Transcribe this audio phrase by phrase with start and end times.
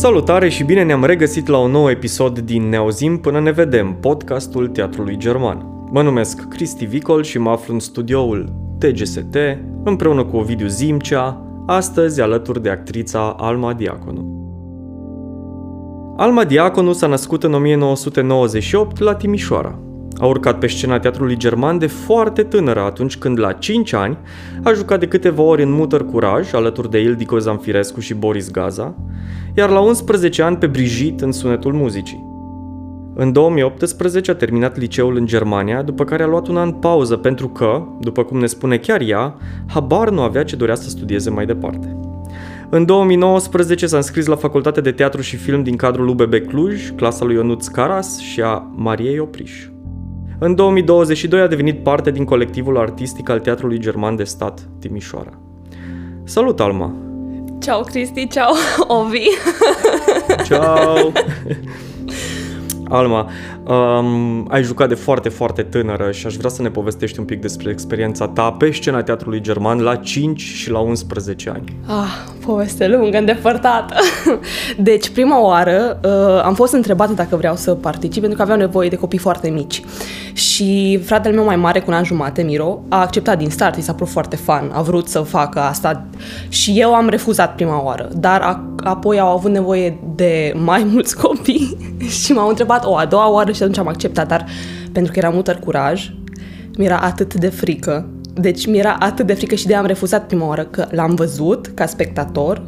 [0.00, 4.68] Salutare și bine ne-am regăsit la un nou episod din Neozim până ne vedem, podcastul
[4.68, 5.86] Teatrului German.
[5.90, 9.36] Mă numesc Cristi Vicol și mă aflu în studioul TGST
[9.84, 14.24] împreună cu Ovidiu Zimcea, astăzi alături de actrița Alma Diaconu.
[16.16, 19.78] Alma Diaconu s-a născut în 1998 la Timișoara.
[20.18, 24.18] A urcat pe scena teatrului german de foarte tânără atunci când la 5 ani
[24.62, 28.94] a jucat de câteva ori în Mutăr Curaj alături de Ildico Zamfirescu și Boris Gaza,
[29.56, 32.28] iar la 11 ani pe Brigitte în Sunetul Muzicii.
[33.14, 37.48] În 2018 a terminat liceul în Germania, după care a luat un an pauză pentru
[37.48, 41.46] că, după cum ne spune chiar ea, habar nu avea ce dorea să studieze mai
[41.46, 41.96] departe.
[42.70, 47.24] În 2019 s-a înscris la Facultatea de Teatru și Film din cadrul UBB Cluj, clasa
[47.24, 49.68] lui Ionuț Caras și a Mariei Opriș.
[50.42, 55.38] În 2022 a devenit parte din colectivul artistic al Teatrului German de Stat Timișoara.
[56.24, 56.92] Salut, Alma!
[57.58, 58.52] Ciao, Cristi, ciao,
[59.00, 59.26] Ovi!
[60.44, 61.12] Ciao!
[62.92, 63.30] Alma,
[63.66, 67.40] um, ai jucat de foarte, foarte tânără și aș vrea să ne povestești un pic
[67.40, 71.76] despre experiența ta pe scena teatrului german la 5 și la 11 ani.
[71.86, 73.94] Ah, poveste lungă, îndepărtată.
[74.76, 78.88] Deci, prima oară uh, am fost întrebată dacă vreau să particip pentru că aveau nevoie
[78.88, 79.82] de copii foarte mici.
[80.40, 83.80] Și fratele meu mai mare, cu un an jumate, Miro, a acceptat din start, i
[83.80, 86.06] s-a părut foarte fan, a vrut să facă asta
[86.48, 91.16] și eu am refuzat prima oară, dar a, apoi au avut nevoie de mai mulți
[91.16, 91.76] copii
[92.22, 94.46] și m-au întrebat o a doua oară și atunci am acceptat, dar
[94.92, 96.10] pentru că era mută curaj,
[96.76, 98.08] mi-era atât de frică.
[98.34, 101.86] Deci mi-era atât de frică și de am refuzat prima oară că l-am văzut ca
[101.86, 102.62] spectator,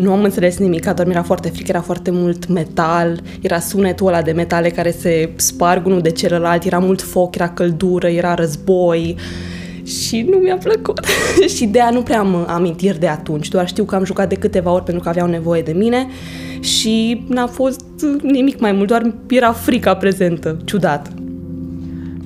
[0.00, 4.22] nu am înțeles nimic, doar mi-era foarte frică, era foarte mult metal, era sunetul ăla
[4.22, 9.16] de metale care se sparg unul de celălalt, era mult foc, era căldură, era război.
[9.84, 11.00] Și nu mi-a plăcut.
[11.56, 14.34] și de aia nu prea am amintiri de atunci, doar știu că am jucat de
[14.34, 16.06] câteva ori pentru că aveau nevoie de mine.
[16.60, 17.84] Și n-a fost
[18.22, 21.10] nimic mai mult, doar era frica prezentă, ciudată.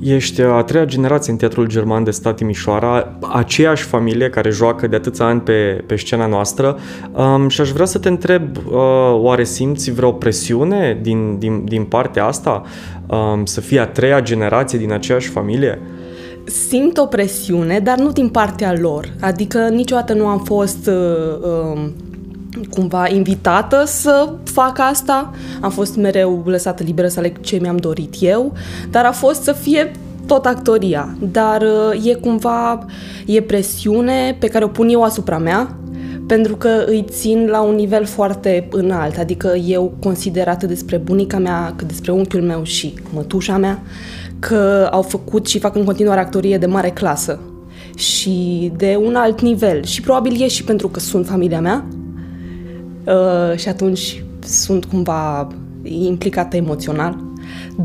[0.03, 4.97] Ești a treia generație în Teatrul German de Stat Timișoara, aceeași familie care joacă de
[4.97, 6.79] atâția ani pe, pe scena noastră
[7.13, 8.73] um, și aș vrea să te întreb, uh,
[9.13, 12.63] oare simți vreo presiune din, din, din partea asta
[13.07, 15.81] um, să fii a treia generație din aceeași familie?
[16.45, 19.13] Simt o presiune, dar nu din partea lor.
[19.21, 20.95] Adică niciodată nu am fost uh,
[21.75, 21.83] uh,
[22.71, 25.33] cumva invitată să fac asta.
[25.61, 28.53] Am fost mereu lăsată liberă să aleg ce mi-am dorit eu,
[28.91, 29.93] dar a fost să fie
[30.27, 31.17] tot actoria.
[31.33, 32.87] Dar uh, e cumva,
[33.27, 35.77] e presiune pe care o pun eu asupra mea,
[36.27, 41.39] pentru că îi țin la un nivel foarte înalt, adică eu consider atât despre bunica
[41.39, 43.83] mea, cât despre unchiul meu și mătușa mea,
[44.39, 47.41] că au făcut și fac în continuare actorie de mare clasă
[47.97, 49.85] și de un alt nivel.
[49.85, 51.85] Și probabil e și pentru că sunt familia mea,
[53.07, 55.49] uh, și atunci sunt cumva
[55.83, 57.17] implicată emoțional.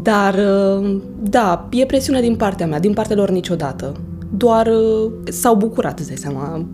[0.02, 3.94] Dar, uh, da, e presiune din partea mea, din partea lor niciodată.
[4.38, 6.66] Doar uh, s-au bucurat, îți dai seama.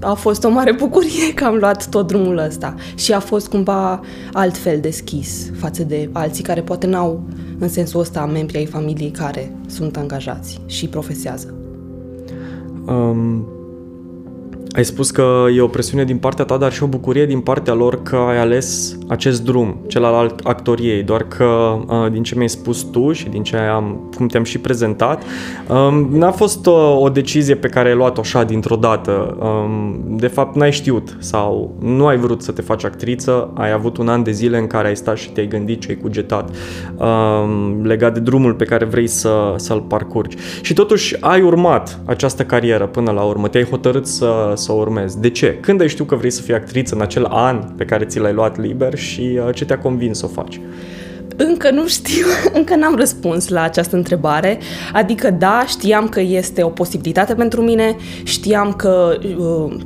[0.00, 4.00] A fost o mare bucurie că am luat tot drumul ăsta și a fost cumva
[4.32, 7.22] altfel deschis față de alții care poate n-au
[7.58, 11.54] în sensul ăsta membri ai familiei care sunt angajați și profesează.
[12.86, 13.46] Um,
[14.72, 17.74] ai spus că e o presiune din partea ta, dar și o bucurie din partea
[17.74, 22.48] lor că ai ales acest drum, cel al actoriei, doar că uh, din ce mi-ai
[22.48, 25.22] spus tu și din ce am, cum te-am și prezentat,
[25.68, 29.36] um, n-a fost o, o decizie pe care ai luat-o așa dintr-o dată.
[29.40, 33.96] Um, de fapt, n-ai știut sau nu ai vrut să te faci actriță, ai avut
[33.96, 36.50] un an de zile în care ai stat și te-ai gândit ce ai cugetat
[36.96, 40.36] um, legat de drumul pe care vrei să, să-l parcurgi.
[40.60, 45.20] Și totuși ai urmat această carieră până la urmă, te-ai hotărât să să o urmezi.
[45.20, 45.58] De ce?
[45.60, 48.32] Când ai știut că vrei să fii actriță în acel an pe care ți l-ai
[48.32, 50.60] luat liber și uh, ce te-a convins să o faci?
[51.36, 52.26] Încă nu știu,
[52.58, 54.58] încă n-am răspuns la această întrebare.
[54.92, 59.76] Adică da, știam că este o posibilitate pentru mine, știam că uh,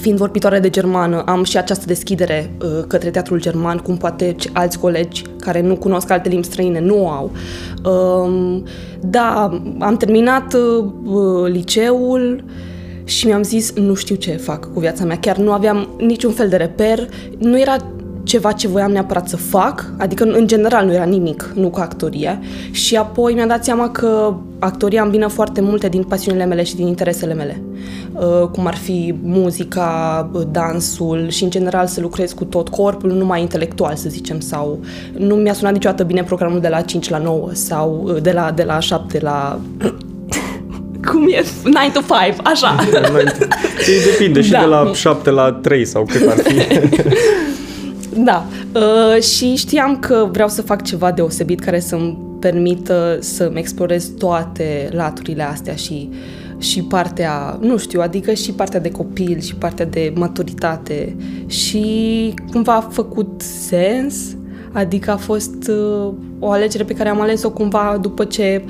[0.00, 4.78] fiind vorbitoare de germană, am și această deschidere uh, către teatrul german, cum poate alți
[4.78, 7.30] colegi care nu cunosc alte limbi străine nu au.
[7.84, 8.62] Uh,
[9.00, 12.44] da, am terminat uh, liceul,
[13.10, 16.48] și mi-am zis, nu știu ce fac cu viața mea, chiar nu aveam niciun fel
[16.48, 17.08] de reper,
[17.38, 17.76] nu era
[18.22, 22.38] ceva ce voiam neapărat să fac, adică în general nu era nimic, nu cu actorie.
[22.70, 26.86] Și apoi mi-am dat seama că actoria îmbină foarte multe din pasiunile mele și din
[26.86, 27.62] interesele mele,
[28.12, 33.16] uh, cum ar fi muzica, dansul și în general să lucrez cu tot corpul, nu
[33.16, 34.80] numai intelectual să zicem, sau
[35.16, 38.50] nu mi-a sunat niciodată bine programul de la 5 la 9 sau uh, de la,
[38.50, 39.60] de la 7 la
[41.04, 41.44] cum e?
[41.64, 42.76] 9 to 5, așa.
[44.10, 44.58] Depinde și da.
[44.60, 46.54] de la 7 la 3 sau cât ar fi.
[48.14, 48.46] Da.
[48.74, 54.88] Uh, și știam că vreau să fac ceva deosebit care să-mi permită să-mi explorez toate
[54.92, 56.08] laturile astea și
[56.58, 61.16] și partea, nu știu, adică și partea de copil și partea de maturitate
[61.46, 64.16] și cumva a făcut sens,
[64.72, 68.64] adică a fost uh, o alegere pe care am ales-o cumva după ce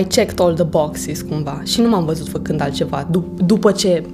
[0.00, 4.04] I checked all the boxes cumva și nu m-am văzut făcând altceva dup- după ce,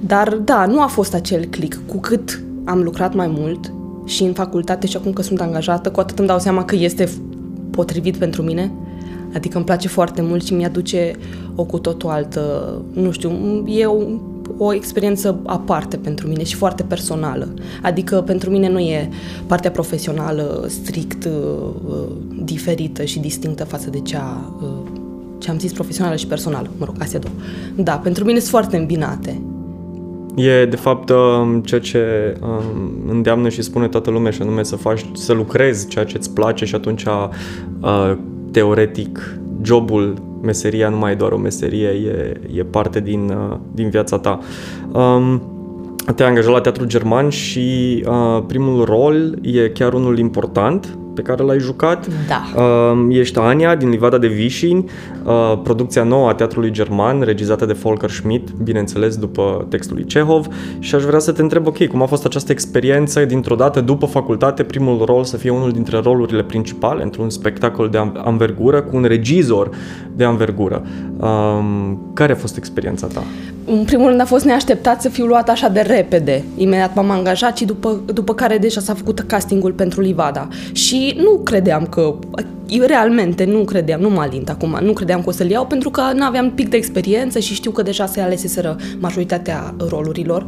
[0.00, 3.72] dar da, nu a fost acel click, cu cât am lucrat mai mult
[4.04, 7.08] și în facultate și acum că sunt angajată, cu atât îmi dau seama că este
[7.70, 8.72] potrivit pentru mine.
[9.34, 11.12] Adică îmi place foarte mult și mi-aduce
[11.54, 13.30] o cu totul altă, nu știu,
[13.66, 14.02] e o,
[14.56, 17.54] o experiență aparte pentru mine și foarte personală.
[17.82, 19.08] Adică pentru mine nu e
[19.46, 22.06] partea profesională strict uh,
[22.42, 24.81] diferită și distinctă față de cea uh,
[25.42, 27.34] ce am zis profesională și personală, mă rog, astea două.
[27.76, 29.42] Da, pentru mine sunt foarte îmbinate.
[30.34, 34.76] E, de fapt, um, ceea ce um, îndeamnă și spune toată lumea, și anume să
[34.76, 38.16] faci, să lucrezi ceea ce îți place și atunci, uh,
[38.50, 43.88] teoretic, jobul, meseria nu mai e doar o meserie, e, e parte din, uh, din
[43.88, 44.38] viața ta.
[44.92, 45.42] Um,
[46.14, 51.42] te-ai angajat la Teatru German și uh, primul rol e chiar unul important pe care
[51.42, 52.06] l-ai jucat.
[52.28, 52.62] Da.
[52.62, 54.84] Uh, ești Ania din Livada de Vișini,
[55.24, 60.46] uh, producția nouă a Teatrului German, regizată de Volker Schmidt, bineînțeles după textul lui Cehov
[60.78, 64.06] și aș vrea să te întreb, ok, cum a fost această experiență dintr-o dată după
[64.06, 69.02] facultate, primul rol să fie unul dintre rolurile principale într-un spectacol de anvergură cu un
[69.02, 69.70] regizor
[70.16, 70.82] de anvergură.
[71.16, 73.22] Um, care a fost experiența ta?
[73.64, 76.44] În primul rând a fost neașteptat să fiu luat așa de repede.
[76.56, 80.48] Imediat m-am angajat și după, după care deja s-a făcut castingul pentru Livada.
[80.72, 82.14] Și nu credeam că
[82.68, 85.90] eu realmente nu credeam, nu mă alint acum, nu credeam că o să-l iau pentru
[85.90, 90.46] că nu aveam pic de experiență și știu că deja se aleseseră majoritatea rolurilor,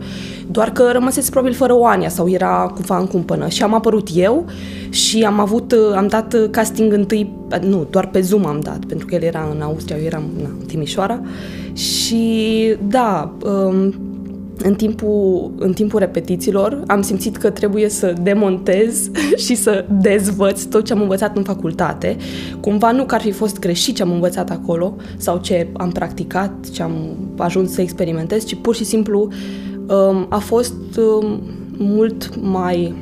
[0.50, 4.08] doar că rămăsese probabil fără o Ania sau era cumva în cumpănă și am apărut
[4.14, 4.44] eu
[4.90, 9.14] și am avut, am dat casting întâi, nu, doar pe Zoom am dat, pentru că
[9.14, 11.20] el era în Austria, eu eram na, în Timișoara
[11.74, 13.94] și da, um,
[14.62, 19.10] în timpul, în timpul repetițiilor am simțit că trebuie să demontez
[19.44, 22.16] și să dezvăț tot ce am învățat în facultate.
[22.60, 26.52] Cumva nu că ar fi fost greșit ce am învățat acolo sau ce am practicat,
[26.72, 29.28] ce am ajuns să experimentez, ci pur și simplu
[29.88, 31.40] um, a fost um,
[31.78, 32.94] mult mai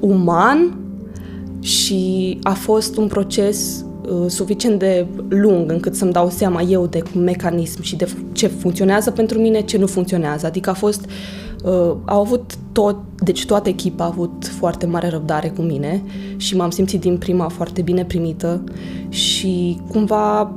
[0.00, 0.78] uman
[1.60, 3.85] și a fost un proces Uh,
[4.26, 9.38] suficient de lung încât să-mi dau seama eu de mecanism și de ce funcționează pentru
[9.38, 10.46] mine, ce nu funcționează.
[10.46, 11.04] Adică a fost,
[11.64, 16.02] uh, au avut tot, deci toată echipa a avut foarte mare răbdare cu mine
[16.36, 18.64] și m-am simțit din prima foarte bine primită
[19.08, 20.54] și cumva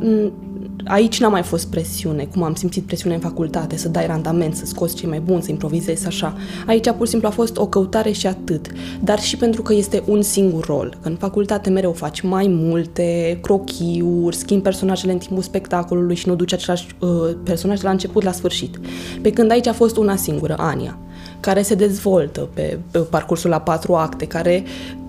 [0.86, 4.66] aici n-a mai fost presiune, cum am simțit presiune în facultate, să dai randament, să
[4.66, 6.38] scoți cei mai buni, să improvizezi așa.
[6.66, 8.68] Aici pur și simplu a fost o căutare și atât,
[9.04, 10.98] dar și pentru că este un singur rol.
[11.02, 16.36] Că în facultate mereu faci mai multe crochiuri, schimbi personajele în timpul spectacolului și nu
[16.36, 17.10] duci același uh,
[17.44, 18.80] personaj de la început la sfârșit.
[19.22, 20.98] Pe când aici a fost una singură, Ania,
[21.40, 24.64] care se dezvoltă pe, pe parcursul la patru acte, care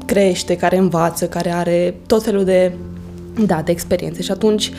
[0.05, 2.73] crește, care învață, care are tot felul de
[3.47, 4.73] da, de experiențe și atunci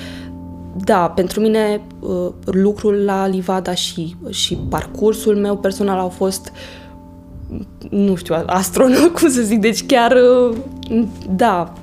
[0.77, 6.51] da, pentru mine uh, lucrul la Livada și, și parcursul meu personal au fost
[7.89, 10.57] nu știu, astronom, cum să zic, deci chiar, uh,
[11.29, 11.73] da,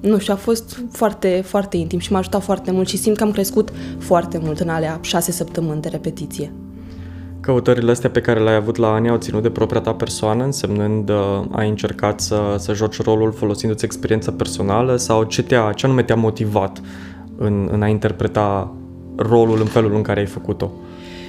[0.00, 3.24] nu știu, a fost foarte, foarte intim și m-a ajutat foarte mult și simt că
[3.24, 6.52] am crescut foarte mult în alea șase săptămâni de repetiție.
[7.40, 11.08] Căutările astea pe care le-ai avut la ani au ținut de propria ta persoană, însemnând
[11.08, 16.02] uh, ai încercat să, să joci rolul folosindu-ți experiența personală sau ce, te-a, ce anume
[16.02, 16.80] te-a motivat
[17.42, 18.74] în, în a interpreta
[19.16, 20.70] rolul în felul în care ai făcut-o.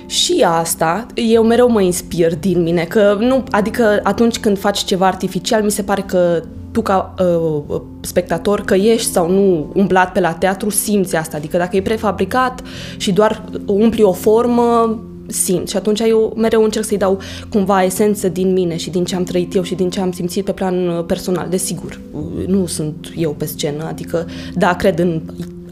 [0.05, 5.07] Și asta, eu mereu mă inspir din mine, că nu, adică atunci când faci ceva
[5.07, 10.19] artificial, mi se pare că tu ca uh, spectator, că ești sau nu umblat pe
[10.19, 11.37] la teatru, simți asta.
[11.37, 12.61] Adică dacă e prefabricat
[12.97, 15.69] și doar umpli o formă, simt.
[15.69, 19.23] Și atunci eu mereu încerc să-i dau cumva esență din mine și din ce am
[19.23, 21.47] trăit eu și din ce am simțit pe plan uh, personal.
[21.49, 21.99] Desigur,
[22.47, 25.21] nu sunt eu pe scenă, adică da, cred în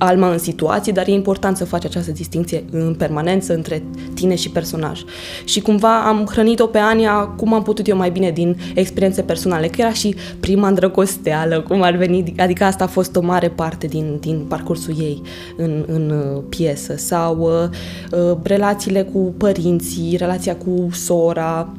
[0.04, 4.50] alma în situații, dar e important să faci această distinție în permanență între tine și
[4.50, 5.02] personaj.
[5.44, 9.68] Și cumva am hrănit-o pe Ania cum am putut eu mai bine din experiențe personale,
[9.68, 13.88] că era și prima îndrăgosteală, cum ar veni, adică asta a fost o mare parte
[13.88, 15.22] din, din parcursul ei
[15.58, 21.74] în, în uh, piesă, sau uh, uh, relațiile cu părinții, relația cu sora,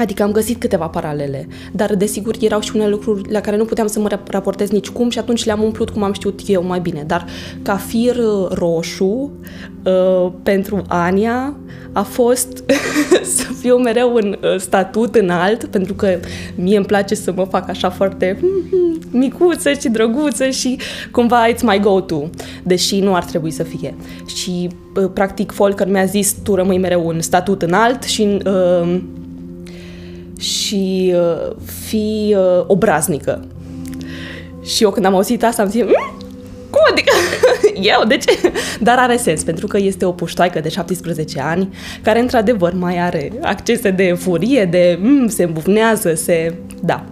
[0.00, 3.86] Adică am găsit câteva paralele, dar desigur erau și unele lucruri la care nu puteam
[3.86, 7.04] să mă raportez nici cum și atunci le-am umplut cum am știut eu mai bine.
[7.06, 7.26] Dar
[7.62, 9.30] ca fir uh, roșu
[9.84, 11.56] uh, pentru Ania
[11.92, 12.64] a fost
[13.36, 16.18] să fiu mereu în uh, statut înalt, pentru că
[16.54, 18.38] mie îmi place să mă fac așa foarte
[19.10, 20.78] micuță și drăguță și
[21.10, 22.22] cumva it's my go-to,
[22.62, 23.94] deși nu ar trebui să fie.
[24.26, 24.68] Și
[25.14, 29.00] practic Folker mi-a zis tu rămâi mereu în statut înalt și uh,
[30.42, 31.52] și uh,
[31.86, 33.44] fi uh, obraznică.
[34.64, 36.16] Și eu când am auzit asta am zis, mm?
[36.70, 37.12] cum adică?
[37.92, 38.52] eu, de ce?
[38.80, 43.32] Dar are sens, pentru că este o puștoaică de 17 ani care într-adevăr mai are
[43.42, 46.54] accese de furie, de mm, se îmbufnează, se...
[46.82, 47.04] da,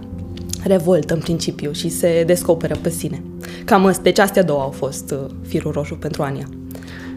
[0.64, 3.22] revoltă în principiu și se descoperă pe sine.
[3.64, 5.18] Cam asta, deci astea două au fost uh,
[5.49, 6.49] firul roșu pentru Ania.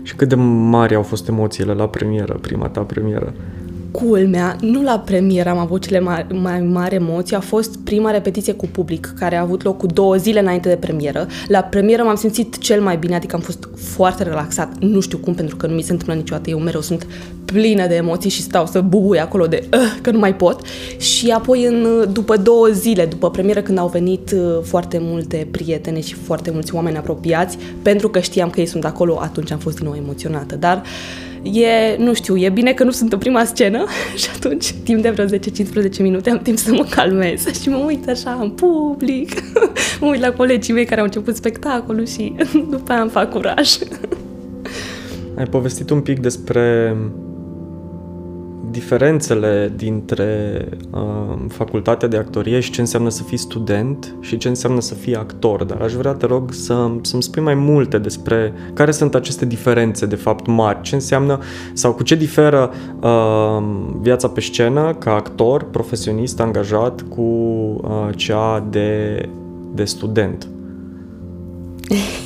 [0.02, 3.34] Și cât de mari au fost emoțiile la premieră, prima ta premieră?
[3.94, 8.54] Culmea, nu la premieră am avut cele mai, mai mari emoții, a fost prima repetiție
[8.54, 11.28] cu public, care a avut loc cu două zile înainte de premieră.
[11.48, 15.34] La premieră m-am simțit cel mai bine, adică am fost foarte relaxat, nu știu cum,
[15.34, 17.08] pentru că nu mi se întâmplă niciodată, eu mereu sunt
[17.46, 20.62] plină de emoții și stau să bubui acolo de uh, că nu mai pot.
[20.98, 26.00] Și apoi, în, după două zile, după premieră, când au venit uh, foarte multe prietene
[26.02, 29.76] și foarte mulți oameni apropiați, pentru că știam că ei sunt acolo, atunci am fost
[29.76, 30.56] din nou emoționată.
[30.56, 33.86] Dar uh, e, nu știu, e bine că nu sunt în prima scenă
[34.22, 35.30] și atunci, timp de vreo 10-15
[36.00, 39.30] minute, am timp să mă calmez și mă uit așa în public,
[40.02, 42.36] mă uit la colegii mei care au început spectacolul și
[42.70, 43.78] după aia îmi fac curaj.
[45.38, 46.96] Ai povestit un pic despre
[48.74, 51.02] diferențele dintre uh,
[51.48, 55.64] facultatea de actorie și ce înseamnă să fii student și ce înseamnă să fii actor,
[55.64, 60.06] dar aș vrea, te rog, să, să-mi spui mai multe despre care sunt aceste diferențe,
[60.06, 61.40] de fapt, mari, ce înseamnă
[61.74, 63.64] sau cu ce diferă uh,
[64.02, 69.22] viața pe scenă ca actor, profesionist, angajat cu uh, cea de,
[69.74, 70.48] de student.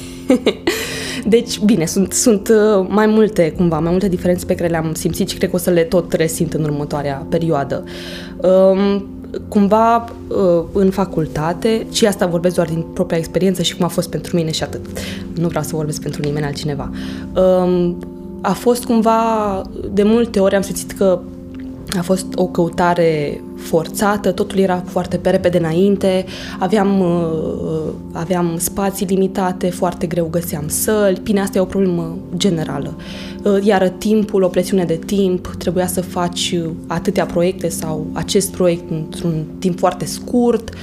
[1.28, 5.30] Deci, bine, sunt, sunt uh, mai multe, cumva, mai multe diferențe pe care le-am simțit
[5.30, 7.84] și cred că o să le tot resimt în următoarea perioadă.
[8.42, 9.06] Um,
[9.48, 9.98] cumva
[10.28, 14.36] uh, în facultate, și asta vorbesc doar din propria experiență și cum a fost pentru
[14.36, 14.86] mine și atât.
[15.40, 16.90] Nu vreau să vorbesc pentru nimeni altcineva.
[17.36, 17.98] Um,
[18.42, 19.62] a fost cumva,
[19.94, 21.20] de multe ori am simțit că
[21.98, 26.26] a fost o căutare forțată, totul era foarte pe repede înainte,
[26.60, 32.96] aveam, uh, aveam spații limitate, foarte greu găseam săli, bine, asta e o problemă generală.
[33.44, 38.92] Uh, iar timpul, o presiune de timp, trebuia să faci atâtea proiecte sau acest proiect
[38.92, 40.74] într-un timp foarte scurt.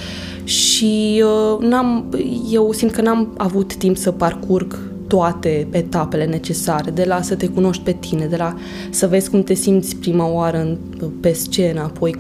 [0.45, 2.05] Și uh, n-am,
[2.51, 7.47] eu simt că n-am avut timp să parcurg toate etapele necesare, de la să te
[7.47, 8.55] cunoști pe tine, de la
[8.91, 10.79] să vezi cum te simți prima oară în,
[11.21, 12.17] pe scenă, apoi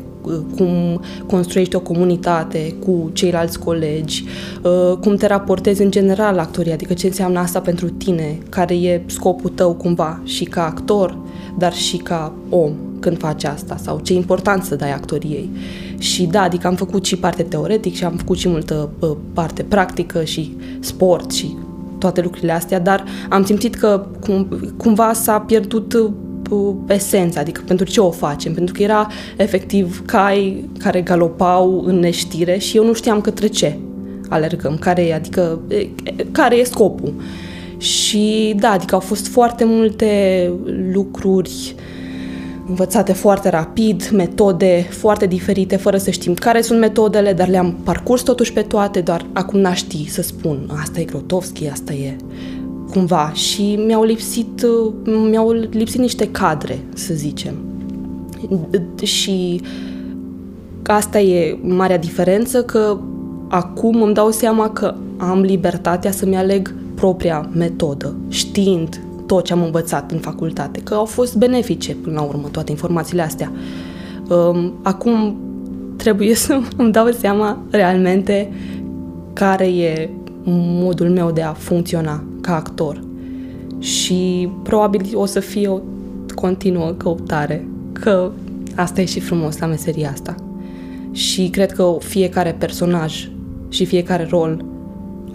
[0.56, 4.24] cum construiești o comunitate cu ceilalți colegi,
[4.62, 8.74] uh, cum te raportezi în general la actorie, adică ce înseamnă asta pentru tine, care
[8.74, 11.18] e scopul tău cumva și ca actor,
[11.58, 15.50] dar și ca om când faci asta sau ce importanță dai actoriei.
[15.98, 19.62] Și da, adică am făcut și parte teoretic și am făcut și multă uh, parte
[19.62, 21.56] practică și sport și
[22.04, 27.86] toate lucrurile astea, dar am simțit că cum, cumva s-a pierdut uh, esența, adică pentru
[27.86, 29.06] ce o facem, pentru că era
[29.36, 33.78] efectiv cai care galopau în neștire și eu nu știam către ce
[34.28, 35.60] alergăm, care e, adică
[36.32, 37.14] care e scopul.
[37.78, 40.52] Și da, adică au fost foarte multe
[40.92, 41.74] lucruri
[42.68, 48.22] învățate foarte rapid, metode foarte diferite, fără să știm care sunt metodele, dar le-am parcurs
[48.22, 52.16] totuși pe toate, doar acum n-aș ști să spun, asta e Grotowski, asta e
[52.90, 53.32] cumva.
[53.32, 54.66] Și mi-au lipsit,
[55.30, 57.54] mi-au lipsit niște cadre, să zicem.
[59.02, 59.60] Și
[60.86, 62.98] asta e marea diferență, că
[63.48, 69.62] acum îmi dau seama că am libertatea să-mi aleg propria metodă, știind tot ce am
[69.62, 73.52] învățat în facultate, că au fost benefice până la urmă toate informațiile astea.
[74.28, 75.36] Um, acum
[75.96, 78.52] trebuie să îmi dau seama realmente
[79.32, 80.10] care e
[80.44, 83.02] modul meu de a funcționa ca actor.
[83.78, 85.80] Și probabil o să fie o
[86.34, 88.30] continuă căutare, că
[88.74, 90.34] asta e și frumos la meseria asta.
[91.12, 93.28] Și cred că fiecare personaj
[93.68, 94.64] și fiecare rol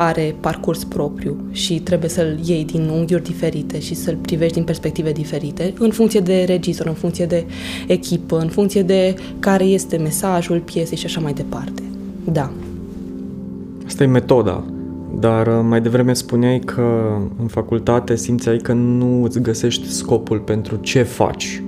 [0.02, 5.12] are parcurs propriu și trebuie să-l iei din unghiuri diferite și să-l privești din perspective
[5.12, 7.46] diferite, în funcție de regizor, în funcție de
[7.88, 11.84] echipă, în funcție de care este mesajul piesei și așa mai departe.
[12.24, 12.52] Da.
[13.86, 14.64] Asta e metoda.
[15.20, 20.76] Dar uh, mai devreme spuneai că în facultate simțeai că nu îți găsești scopul pentru
[20.76, 21.64] ce faci.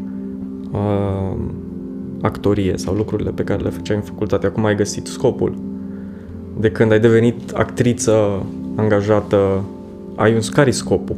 [0.71, 1.37] Uh,
[2.21, 4.45] actorie sau lucrurile pe care le făceai în facultate?
[4.45, 5.70] Acum ai găsit scopul?
[6.61, 9.63] De când ai devenit actriță angajată,
[10.15, 11.15] ai un scari scopul?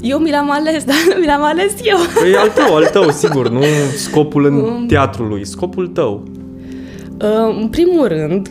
[0.00, 1.96] Eu mi l-am ales, dar mi l-am ales eu.
[2.20, 3.62] Păi al tău, al tău, sigur, nu
[3.96, 6.22] scopul în teatrului, scopul tău.
[7.22, 8.50] Uh, în primul rând,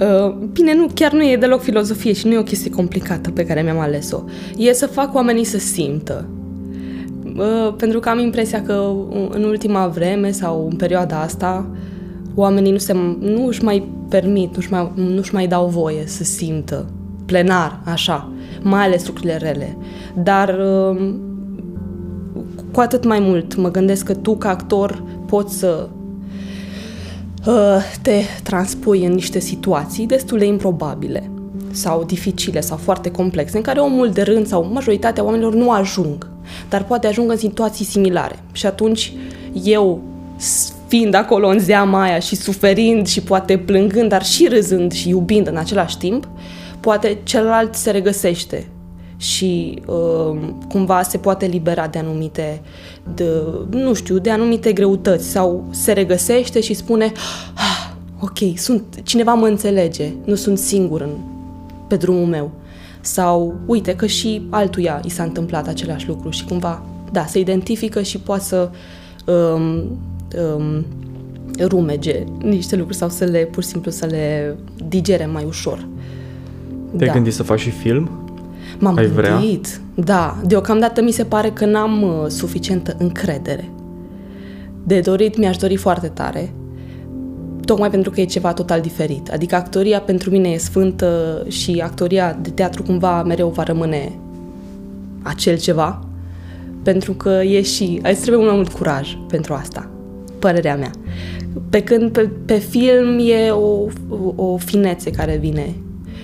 [0.00, 3.44] uh, bine, nu, chiar nu e deloc filozofie și nu e o chestie complicată pe
[3.44, 4.22] care mi-am ales-o.
[4.56, 6.28] E să fac oamenii să simtă.
[7.36, 8.92] Uh, pentru că am impresia că
[9.30, 11.66] în ultima vreme sau în perioada asta
[12.34, 16.06] oamenii nu, se, nu își mai permit, nu își mai, nu își mai dau voie
[16.06, 16.86] să simtă
[17.26, 18.32] plenar, așa,
[18.62, 19.76] mai ales lucrurile rele.
[20.14, 21.14] Dar uh,
[22.72, 25.88] cu atât mai mult mă gândesc că tu ca actor poți să
[27.46, 27.54] uh,
[28.02, 31.30] te transpui în niște situații destul de improbabile
[31.70, 36.28] sau dificile sau foarte complexe, în care omul de rând sau majoritatea oamenilor nu ajung,
[36.68, 38.38] dar poate ajung în situații similare.
[38.52, 39.12] Și atunci
[39.62, 40.00] eu,
[40.86, 45.46] fiind acolo în zeama aia și suferind și poate plângând, dar și râzând și iubind
[45.46, 46.28] în același timp,
[46.80, 48.66] poate celălalt se regăsește
[49.16, 50.38] și uh,
[50.68, 52.60] cumva se poate libera de anumite,
[53.14, 53.30] de,
[53.70, 57.12] nu știu, de anumite greutăți sau se regăsește și spune
[57.54, 57.90] ah,
[58.20, 61.10] ok, sunt, cineva mă înțelege, nu sunt singur în,
[61.88, 62.50] pe drumul meu.
[63.00, 68.02] Sau uite că și altuia i s-a întâmplat același lucru și cumva, da, se identifică
[68.02, 68.70] și poate să
[69.26, 69.98] um,
[70.56, 70.84] um,
[71.60, 74.56] rumege niște lucruri sau să le, pur și simplu, să le
[74.88, 75.88] digere mai ușor.
[76.96, 77.14] Te-ai da.
[77.14, 78.10] gândit să faci și film?
[78.78, 80.04] M-am Ai gândit, vrea?
[80.04, 80.40] da.
[80.46, 83.70] Deocamdată mi se pare că n-am uh, suficientă încredere.
[84.84, 86.52] De dorit mi-aș dori foarte tare,
[87.64, 89.30] tocmai pentru că e ceva total diferit.
[89.32, 94.12] Adică actoria pentru mine e sfântă și actoria de teatru cumva mereu va rămâne
[95.22, 96.04] acel ceva,
[96.82, 98.00] pentru că e și...
[98.02, 99.90] Îți trebuie mult mai mult curaj pentru asta,
[100.38, 100.90] părerea mea.
[101.70, 105.74] Pe când pe, pe film e o, o, o finețe care vine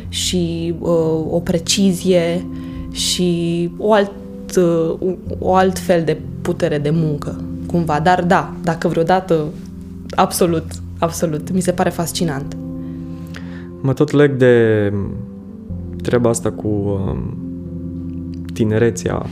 [0.08, 2.46] și uh, o precizie
[2.90, 4.12] și o alt,
[4.56, 8.00] uh, o alt fel de putere de muncă, cumva.
[8.00, 9.44] Dar da, dacă vreodată,
[10.10, 10.64] absolut,
[10.98, 12.56] absolut, mi se pare fascinant.
[13.80, 14.92] Mă tot leg de
[16.02, 17.18] treaba asta cu uh,
[18.52, 19.26] tinerețea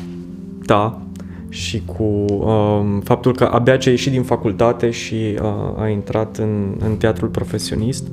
[0.66, 1.02] ta
[1.50, 6.36] și cu uh, faptul că abia ce ai ieșit din facultate și uh, ai intrat
[6.36, 8.06] în, în teatrul profesionist.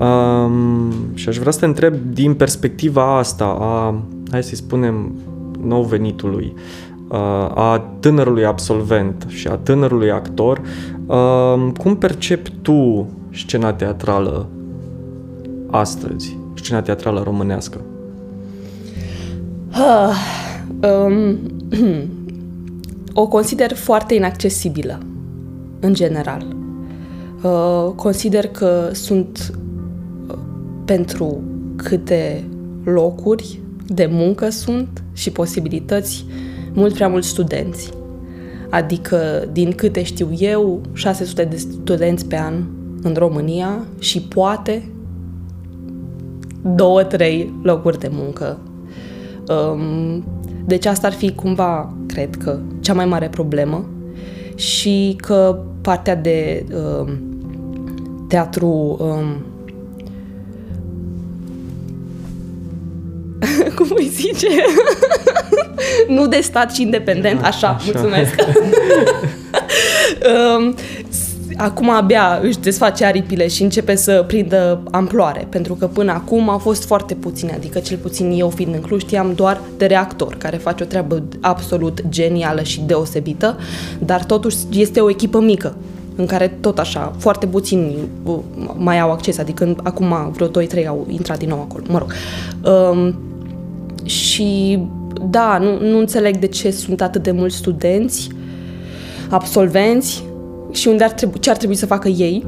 [0.00, 5.12] Um, și aș vrea să te întreb din perspectiva asta a, hai să spunem,
[5.62, 6.52] nou venitului,
[7.08, 7.18] uh,
[7.54, 10.60] a tânărului absolvent și a tânărului actor,
[11.06, 14.48] uh, cum percepi tu scena teatrală
[15.70, 17.80] astăzi, scena teatrală românească?
[19.70, 20.14] Uh,
[20.88, 21.38] um,
[23.20, 24.98] o consider foarte inaccesibilă,
[25.80, 26.46] în general.
[27.42, 29.58] Uh, consider că sunt
[30.84, 31.42] pentru
[31.76, 32.44] câte
[32.84, 36.24] locuri de muncă sunt și posibilități
[36.72, 37.90] mult prea mulți studenți.
[38.70, 42.54] Adică, din câte știu eu, 600 de studenți pe an
[43.02, 44.88] în România și poate
[46.74, 48.58] două, trei locuri de muncă.
[49.48, 50.24] Um,
[50.68, 53.88] deci asta ar fi cumva, cred că, cea mai mare problemă
[54.54, 57.08] și că partea de um,
[58.28, 59.44] teatru um,
[63.76, 64.48] cum îi zice?
[66.16, 67.80] nu de stat și independent, așa, așa.
[67.84, 68.34] mulțumesc.
[70.56, 70.74] um,
[71.58, 76.58] acum abia își desface aripile și începe să prindă amploare, pentru că până acum au
[76.58, 80.56] fost foarte puține, adică cel puțin eu fiind în Cluj știam doar de reactor, care
[80.56, 83.56] face o treabă absolut genială și deosebită,
[83.98, 85.76] dar totuși este o echipă mică,
[86.16, 88.38] în care tot așa, foarte puțini uh,
[88.76, 92.12] mai au acces, adică acum vreo 2-3 au intrat din nou acolo, mă rog.
[92.72, 93.18] Um,
[94.04, 94.78] și
[95.30, 98.28] da, nu, nu înțeleg de ce sunt atât de mulți studenți,
[99.28, 100.24] absolvenți
[100.70, 102.46] și unde ar trebui, ce ar trebui să facă ei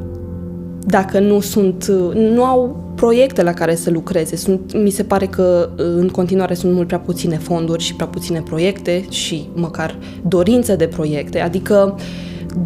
[0.87, 4.37] dacă nu sunt, nu au proiecte la care să lucreze.
[4.37, 8.41] Sunt, mi se pare că în continuare sunt mult prea puține fonduri și prea puține
[8.41, 9.97] proiecte și măcar
[10.29, 11.41] dorință de proiecte.
[11.41, 11.99] Adică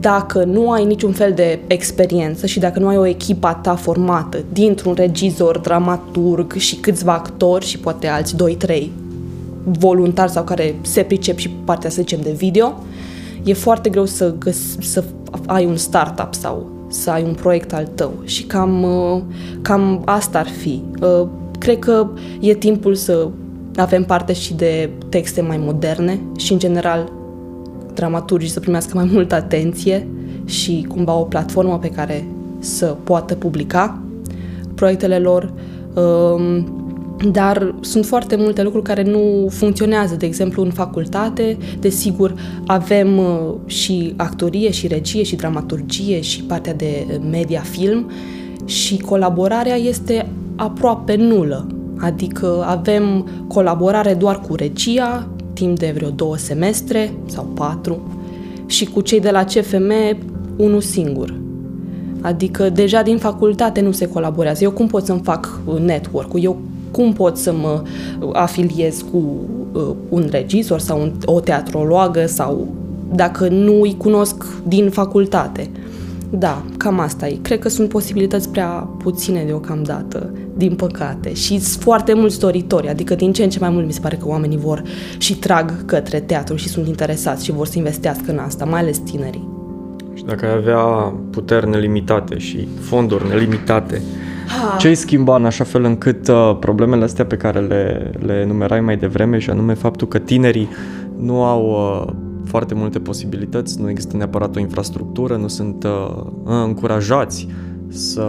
[0.01, 4.45] dacă nu ai niciun fel de experiență și dacă nu ai o echipă ta formată
[4.53, 8.35] dintr-un regizor, dramaturg și câțiva actori și poate alți
[8.67, 8.83] 2-3
[9.65, 12.75] voluntari sau care se pricep și partea, să zicem, de video,
[13.43, 15.05] e foarte greu să, găs- să
[15.47, 19.23] ai un startup sau să ai un proiect al tău și cam, uh,
[19.63, 20.83] cam asta ar fi.
[21.01, 21.27] Uh,
[21.59, 22.09] cred că
[22.41, 23.29] e timpul să
[23.77, 27.13] avem parte și de texte mai moderne și, în general,
[27.95, 30.09] dramaturgii să primească mai multă atenție
[30.45, 32.27] și cumva o platformă pe care
[32.59, 34.03] să poată publica
[34.75, 35.53] proiectele lor.
[35.95, 36.84] Um,
[37.33, 40.15] dar sunt foarte multe lucruri care nu funcționează.
[40.15, 42.35] De exemplu, în facultate, desigur,
[42.67, 48.11] avem uh, și actorie, și regie, și dramaturgie, și partea de media film
[48.65, 51.67] și colaborarea este aproape nulă.
[51.99, 58.03] Adică avem colaborare doar cu regia, timp de vreo două semestre sau patru,
[58.67, 59.93] și cu cei de la CFM
[60.57, 61.35] unul singur.
[62.21, 64.65] Adică deja din facultate nu se colaborează.
[64.65, 66.43] Eu cum pot să-mi fac network-ul?
[66.43, 66.59] Eu
[66.95, 67.83] cum pot să mă
[68.33, 69.23] afiliez cu
[69.73, 72.67] uh, un regizor sau un, o teatrologă sau
[73.13, 75.71] dacă nu îi cunosc din facultate.
[76.31, 77.39] Da, cam asta e.
[77.43, 81.35] Cred că sunt posibilități prea puține deocamdată, din păcate.
[81.35, 84.17] Și sunt foarte mulți doritori, adică din ce în ce mai mult mi se pare
[84.17, 84.83] că oamenii vor
[85.19, 88.99] și trag către teatru și sunt interesați și vor să investească în asta, mai ales
[88.99, 89.49] tinerii.
[90.15, 94.03] Și dacă ai avea puteri nelimitate și fonduri nelimitate,
[94.79, 98.81] ce ai schimba în așa fel încât uh, problemele astea pe care le, le enumerai
[98.81, 100.69] mai devreme și anume faptul că tinerii
[101.19, 102.13] nu au uh,
[102.45, 107.49] foarte multe posibilități, nu există neapărat o infrastructură, nu sunt uh, încurajați
[107.89, 108.27] să,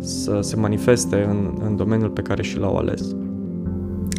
[0.00, 3.14] să se manifeste în, în domeniul pe care și l-au ales?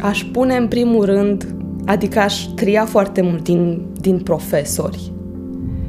[0.02, 5.12] Aș pune în primul rând, adică aș tria foarte mult din, din profesori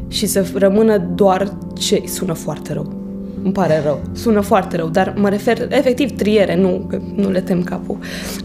[0.08, 3.01] și să rămână doar ce sună foarte rău
[3.44, 4.02] îmi pare rău.
[4.14, 7.98] Sună foarte rău, dar mă refer efectiv triere, nu, că nu le tem capul.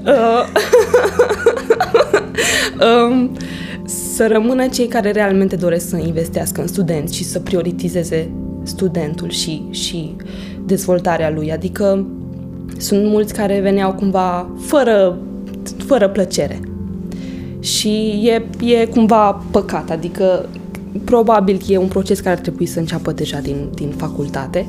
[0.05, 0.47] Uh,
[3.11, 3.37] um,
[4.17, 8.31] să rămână cei care realmente doresc să investească în studenți și să prioritizeze
[8.63, 10.17] studentul și, și
[10.65, 11.53] dezvoltarea lui.
[11.53, 12.07] Adică
[12.77, 15.19] sunt mulți care veneau cumva fără,
[15.87, 16.61] fără plăcere.
[17.61, 20.49] Și e, e cumva păcat, adică
[21.05, 24.67] probabil e un proces care ar trebui să înceapă deja din, din facultate,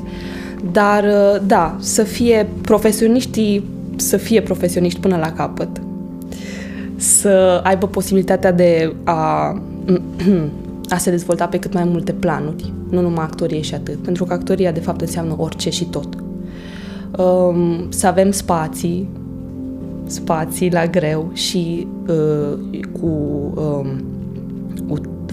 [0.72, 3.64] dar uh, da, să fie profesioniștii,
[3.96, 5.68] să fie profesioniști până la capăt,
[6.96, 9.62] să aibă posibilitatea de a,
[10.94, 14.32] a se dezvolta pe cât mai multe planuri, nu numai actorie și atât, pentru că
[14.32, 16.08] actoria de fapt înseamnă orice și tot.
[17.18, 19.08] Um, să avem spații,
[20.06, 23.06] spații la greu și uh, cu
[23.54, 24.02] um,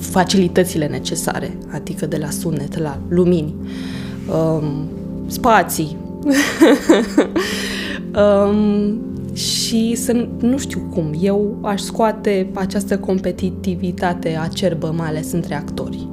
[0.05, 3.53] facilitățile necesare, adică de la sunet, la lumini,
[4.29, 4.89] um,
[5.27, 5.97] spații.
[8.49, 8.99] um,
[9.33, 16.07] și să nu știu cum, eu aș scoate această competitivitate acerbă, mai ales între actori,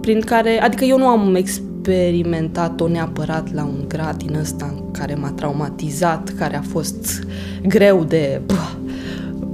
[0.00, 5.30] prin care, adică eu nu am experimentat-o neapărat la un grad din ăsta care m-a
[5.30, 7.26] traumatizat, care a fost
[7.66, 8.54] greu de bă,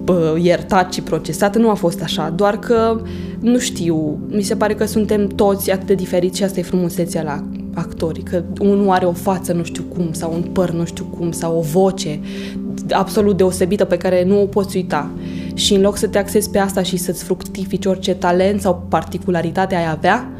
[0.04, 3.00] bă, iertat și procesat, nu a fost așa, doar că
[3.40, 7.22] nu știu, mi se pare că suntem toți atât de diferiți și asta e frumusețea
[7.22, 11.04] la actori, că unul are o față nu știu cum, sau un păr nu știu
[11.18, 12.20] cum, sau o voce
[12.90, 15.10] absolut deosebită pe care nu o poți uita.
[15.54, 19.74] Și în loc să te axezi pe asta și să-ți fructifici orice talent sau particularitate
[19.74, 20.30] ai avea,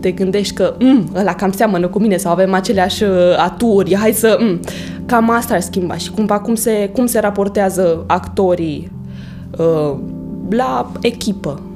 [0.00, 4.12] te gândești că mm, ăla cam seamănă cu mine sau avem aceleași uh, aturi, hai
[4.12, 4.38] să...
[4.40, 4.60] Mm,
[5.06, 8.90] cam asta ar schimba și cumva cum se, cum se raportează actorii
[9.58, 9.98] uh,
[10.50, 11.67] la echipă, în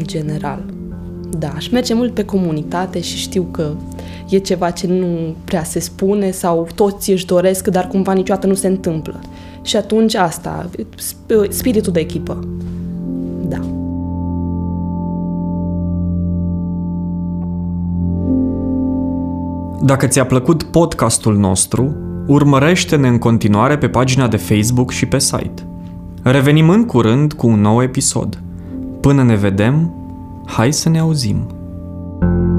[0.00, 0.64] general.
[1.38, 3.70] Da, aș merge mult pe comunitate și știu că
[4.28, 8.54] e ceva ce nu prea se spune sau toți își doresc, dar cumva niciodată nu
[8.54, 9.20] se întâmplă.
[9.62, 10.70] Și atunci asta,
[11.48, 12.38] spiritul de echipă.
[13.48, 13.58] Da.
[19.84, 25.62] Dacă ți-a plăcut podcastul nostru, urmărește-ne în continuare pe pagina de Facebook și pe site.
[26.22, 28.38] Revenim în curând cu un nou episod–
[29.02, 29.92] Până ne vedem,
[30.44, 31.46] hai să ne auzim!
[32.20, 32.51] thank you